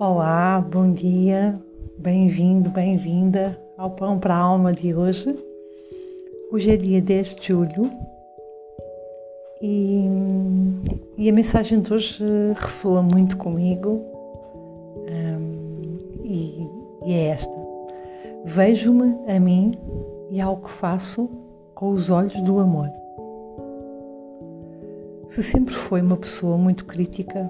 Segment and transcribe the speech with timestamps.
[0.00, 1.54] Olá, bom dia,
[1.96, 5.38] bem-vindo, bem-vinda ao Pão para a Alma de hoje.
[6.50, 7.90] Hoje é dia 10 de julho
[9.62, 10.04] e,
[11.16, 12.24] e a mensagem de hoje
[12.56, 14.02] ressoa muito comigo
[15.08, 16.68] um, e,
[17.06, 17.56] e é esta:
[18.44, 19.78] Vejo-me a mim
[20.28, 21.30] e ao que faço
[21.72, 22.90] com os olhos do amor.
[25.28, 27.48] Se sempre foi uma pessoa muito crítica,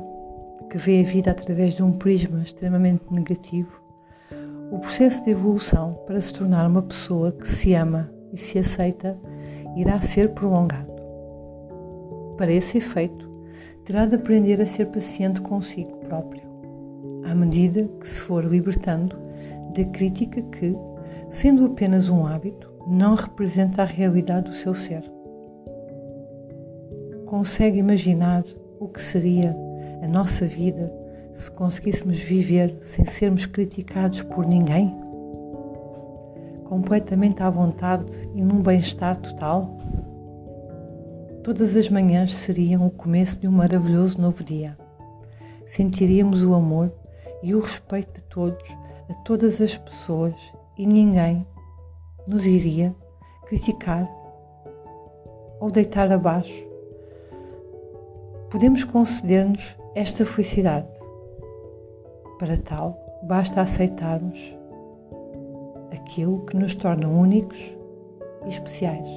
[0.74, 3.80] que vê a vida através de um prisma extremamente negativo,
[4.72, 9.16] o processo de evolução para se tornar uma pessoa que se ama e se aceita
[9.76, 10.92] irá ser prolongado.
[12.36, 13.30] Para esse efeito,
[13.84, 16.42] terá de aprender a ser paciente consigo próprio,
[17.22, 19.16] à medida que se for libertando
[19.76, 20.76] da crítica que,
[21.30, 25.08] sendo apenas um hábito, não representa a realidade do seu ser.
[27.26, 28.42] Consegue imaginar
[28.80, 29.56] o que seria
[30.02, 30.92] a nossa vida
[31.34, 34.94] se conseguíssemos viver sem sermos criticados por ninguém?
[36.64, 39.76] Completamente à vontade e num bem-estar total?
[41.42, 44.76] Todas as manhãs seriam o começo de um maravilhoso novo dia.
[45.66, 46.92] Sentiríamos o amor
[47.42, 48.66] e o respeito de todos,
[49.10, 50.34] a todas as pessoas,
[50.78, 51.46] e ninguém
[52.26, 52.94] nos iria
[53.46, 54.08] criticar
[55.60, 56.66] ou deitar abaixo.
[58.50, 60.88] Podemos conceder-nos esta felicidade.
[62.38, 64.58] Para tal, basta aceitarmos
[65.92, 67.78] aquilo que nos torna únicos
[68.44, 69.08] e especiais.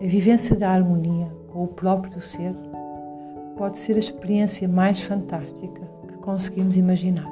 [0.00, 2.54] A vivência da harmonia com o próprio ser
[3.56, 7.30] pode ser a experiência mais fantástica que conseguimos imaginar.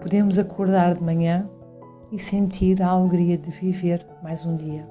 [0.00, 1.48] Podemos acordar de manhã
[2.10, 4.88] e sentir a alegria de viver mais um dia.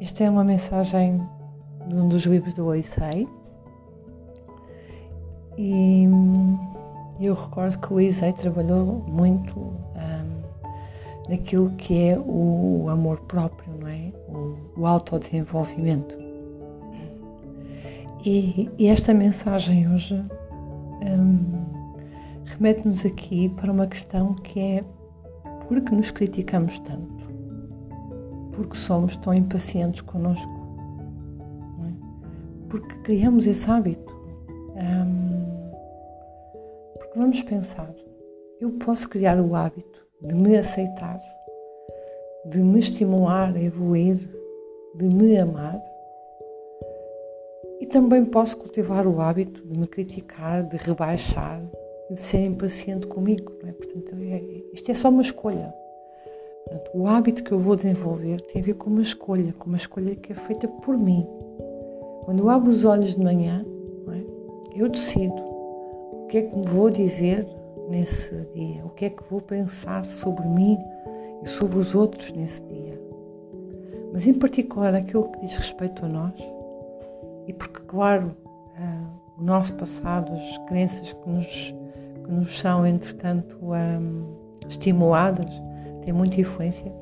[0.00, 1.20] Esta é uma mensagem
[1.88, 3.26] de um dos livros do Oisei.
[5.56, 6.06] E
[7.20, 9.72] eu recordo que o Oisei trabalhou muito
[11.28, 14.12] naquilo que é o amor próprio, não é?
[14.28, 16.16] O, o autodesenvolvimento.
[18.24, 20.24] E, e, esta mensagem hoje
[22.44, 24.84] remete-nos aqui para uma questão que é
[25.68, 27.28] por que nos criticamos tanto?
[28.52, 30.57] Porque somos tão impacientes connosco?
[32.68, 34.12] Porque criamos esse hábito.
[34.76, 35.70] Um,
[36.98, 37.92] porque vamos pensar,
[38.60, 41.20] eu posso criar o hábito de me aceitar,
[42.46, 44.18] de me estimular a evoluir,
[44.94, 45.80] de me amar.
[47.80, 51.62] E também posso cultivar o hábito de me criticar, de rebaixar,
[52.10, 53.52] de ser impaciente comigo.
[53.64, 53.72] É?
[53.72, 54.42] Portanto, é,
[54.72, 55.72] isto é só uma escolha.
[56.66, 59.76] Portanto, o hábito que eu vou desenvolver tem a ver com uma escolha, com uma
[59.76, 61.26] escolha que é feita por mim.
[62.28, 63.64] Quando eu abro os olhos de manhã,
[64.12, 64.22] é?
[64.78, 67.48] eu decido o que é que vou dizer
[67.88, 70.76] nesse dia, o que é que vou pensar sobre mim
[71.42, 73.00] e sobre os outros nesse dia.
[74.12, 76.34] Mas em particular aquilo que diz respeito a nós,
[77.46, 78.36] e porque, claro,
[78.76, 81.74] uh, o nosso passado, as crenças que nos,
[82.26, 84.36] que nos são, entretanto, um,
[84.68, 85.62] estimuladas,
[86.02, 86.92] têm muita influência,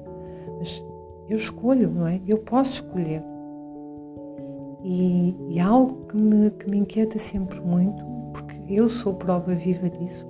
[0.56, 0.84] mas
[1.28, 2.20] eu escolho, não é?
[2.28, 3.24] Eu posso escolher
[4.88, 9.90] e, e algo que me, que me inquieta sempre muito, porque eu sou prova viva
[9.90, 10.24] disso,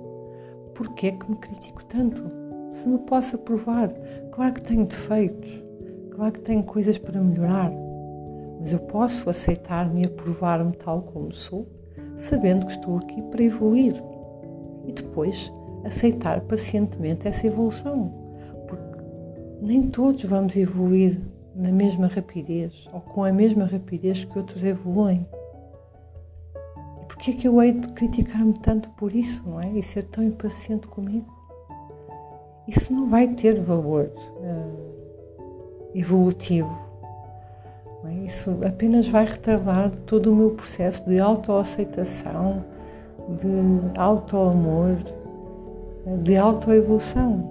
[0.73, 2.23] porque é que me critico tanto?
[2.71, 3.93] Se me posso aprovar,
[4.31, 5.63] claro que tenho defeitos,
[6.09, 7.71] claro que tenho coisas para melhorar,
[8.59, 11.67] mas eu posso aceitar-me e aprovar-me tal como sou,
[12.15, 13.93] sabendo que estou aqui para evoluir.
[14.87, 15.53] E depois
[15.83, 18.11] aceitar pacientemente essa evolução,
[18.67, 19.03] porque
[19.61, 21.21] nem todos vamos evoluir
[21.57, 25.27] na mesma rapidez ou com a mesma rapidez que outros evoluem.
[27.01, 29.71] E porquê é que eu hei de criticar-me tanto por isso, não é?
[29.71, 31.25] E ser tão impaciente comigo?
[32.67, 36.77] Isso não vai ter valor uh, evolutivo.
[38.05, 38.25] É?
[38.25, 42.63] Isso apenas vai retardar todo o meu processo de autoaceitação,
[43.29, 44.97] de autoamor,
[46.23, 47.49] de autoevolução.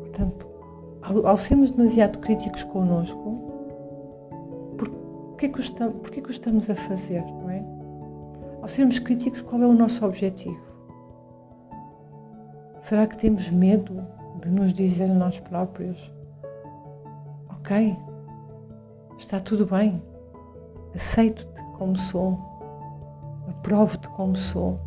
[0.00, 0.49] Portanto,
[1.24, 3.48] ao, sermos demasiado críticos connosco,
[4.78, 7.64] porquê que, estamos, porquê que o estamos a fazer, não é?
[8.62, 10.60] Ao sermos críticos, qual é o nosso objetivo?
[12.80, 14.06] Será que temos medo
[14.40, 16.12] de nos dizer a nós próprios:
[17.50, 17.96] Ok,
[19.18, 20.02] está tudo bem,
[20.94, 22.38] aceito-te como sou,
[23.48, 24.78] aprovo-te como sou,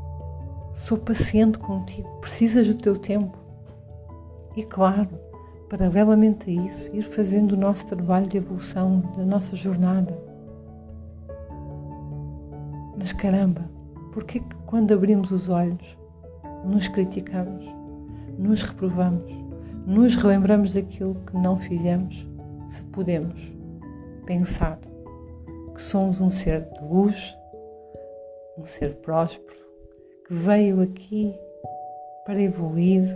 [0.73, 3.37] sou paciente contigo, precisas do teu tempo.
[4.55, 5.09] E claro,
[5.75, 10.15] paralelamente a isso, ir fazendo o nosso trabalho de evolução, da nossa jornada.
[12.95, 13.67] Mas caramba,
[14.11, 15.97] porquê que quando abrimos os olhos
[16.63, 17.65] nos criticamos,
[18.37, 19.31] nos reprovamos,
[19.87, 22.23] nos relembramos daquilo que não fizemos,
[22.67, 23.51] se podemos
[24.27, 24.79] pensar
[25.73, 27.35] que somos um ser de luz,
[28.59, 29.65] um ser próspero,
[30.27, 31.33] que veio aqui
[32.27, 33.07] para evoluir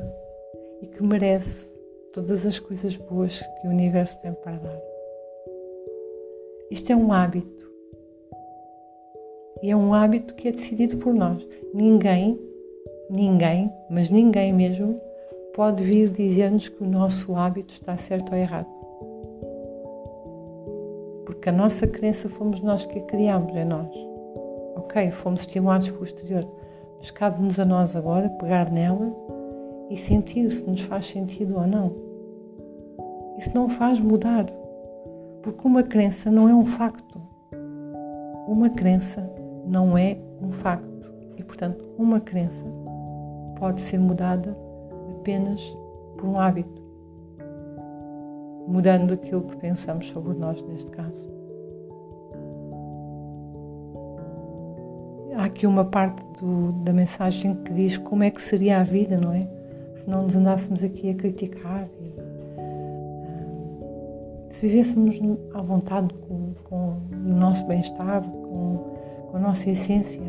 [0.81, 1.76] e que merece
[2.17, 4.81] todas as coisas boas que o universo tem para dar.
[6.71, 7.71] Isto é um hábito.
[9.61, 11.47] E é um hábito que é decidido por nós.
[11.75, 12.39] Ninguém,
[13.07, 14.99] ninguém, mas ninguém mesmo,
[15.53, 18.67] pode vir dizer-nos que o nosso hábito está certo ou errado.
[21.23, 23.95] Porque a nossa crença fomos nós que a criamos, é nós.
[24.75, 26.43] Ok, fomos estimulados pelo exterior,
[26.97, 29.15] mas cabe-nos a nós agora pegar nela
[29.91, 32.06] e sentir se nos faz sentido ou não.
[33.37, 34.45] Isso não faz mudar.
[35.43, 37.21] Porque uma crença não é um facto.
[38.47, 39.29] Uma crença
[39.65, 41.13] não é um facto.
[41.37, 42.65] E, portanto, uma crença
[43.59, 44.57] pode ser mudada
[45.19, 45.75] apenas
[46.17, 46.81] por um hábito.
[48.67, 51.29] Mudando aquilo que pensamos sobre nós, neste caso.
[55.35, 59.17] Há aqui uma parte do, da mensagem que diz como é que seria a vida,
[59.17, 59.47] não é?
[59.97, 62.26] Se não nos andássemos aqui a criticar e
[64.57, 65.19] se vivêssemos
[65.53, 70.19] à vontade com, com o nosso bem-estar, com, com a nossa essência,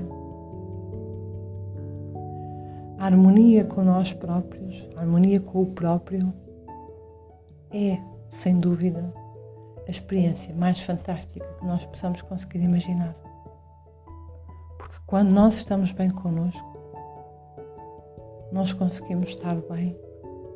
[2.98, 6.30] a harmonia com nós próprios, a harmonia com o próprio,
[7.70, 7.98] é,
[8.28, 9.10] sem dúvida,
[9.86, 13.16] a experiência mais fantástica que nós possamos conseguir imaginar.
[14.76, 16.76] Porque quando nós estamos bem connosco,
[18.52, 19.98] nós conseguimos estar bem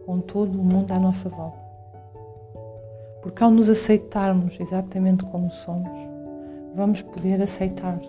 [0.04, 1.61] com todo o mundo à nossa volta.
[3.22, 5.90] Porque ao nos aceitarmos exatamente como somos,
[6.74, 8.00] vamos poder aceitar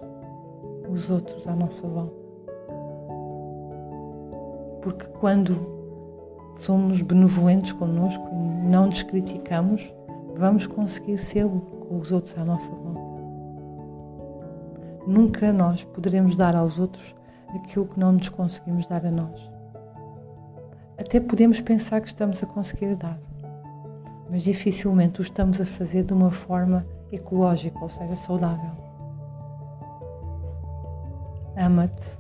[0.89, 2.23] os outros à nossa volta.
[4.81, 5.55] Porque quando
[6.57, 9.93] somos benevolentes connosco e não nos criticamos,
[10.35, 13.01] vamos conseguir ser com os outros à nossa volta.
[15.05, 17.15] Nunca nós poderemos dar aos outros
[17.55, 19.51] aquilo que não nos conseguimos dar a nós.
[20.97, 23.19] Até podemos pensar que estamos a conseguir dar,
[24.33, 28.71] mas dificilmente o estamos a fazer de uma forma ecológica, ou seja, saudável.
[31.55, 32.17] Ama-te,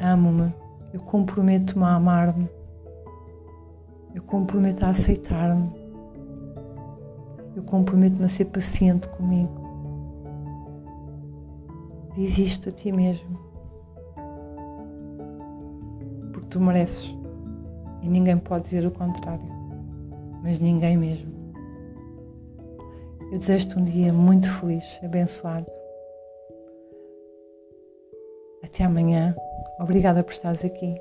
[0.00, 0.54] amo-me,
[0.92, 2.48] eu comprometo-me a amar-me,
[4.14, 5.68] eu comprometo a aceitar-me,
[7.56, 9.50] eu comprometo-me a ser paciente comigo.
[12.14, 13.36] Diz isto a ti mesmo,
[16.32, 17.12] porque tu mereces
[18.00, 19.51] e ninguém pode dizer o contrário
[20.42, 21.32] mas ninguém mesmo.
[23.32, 25.66] Eu desejo-te um dia muito feliz, abençoado.
[28.62, 29.34] Até amanhã.
[29.80, 30.94] Obrigada por estares aqui.